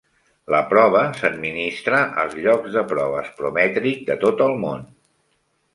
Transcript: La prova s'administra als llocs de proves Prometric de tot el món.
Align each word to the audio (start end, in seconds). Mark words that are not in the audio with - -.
La 0.53 0.61
prova 0.69 1.03
s'administra 1.19 2.01
als 2.23 2.35
llocs 2.47 2.79
de 2.79 2.85
proves 2.95 3.31
Prometric 3.43 4.05
de 4.11 4.19
tot 4.27 4.45
el 4.49 4.61
món. 4.67 4.87